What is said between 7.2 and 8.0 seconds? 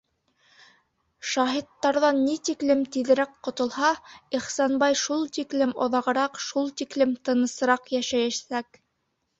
тынысыраҡ